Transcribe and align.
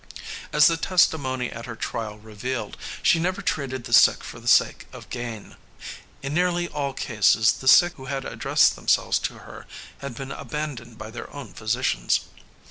As 0.51 0.65
the 0.65 0.77
testimony 0.77 1.51
at 1.51 1.67
her 1.67 1.75
trial 1.75 2.17
revealed, 2.17 2.75
she 3.03 3.19
never 3.19 3.39
treated 3.43 3.83
the 3.83 3.93
sick 3.93 4.23
for 4.23 4.39
the 4.39 4.47
sake 4.47 4.87
of 4.91 5.07
gain. 5.11 5.57
In 6.23 6.33
nearly 6.33 6.67
all 6.67 6.93
cases 6.93 7.51
the 7.51 7.67
sick 7.67 7.93
who 7.97 8.05
had 8.05 8.25
addressed 8.25 8.75
themselves 8.75 9.19
to 9.19 9.35
her 9.45 9.67
had 9.99 10.15
been 10.15 10.31
abandoned 10.31 10.97
by 10.97 11.11
their 11.11 11.31
own 11.31 11.53
physicians. 11.53 12.21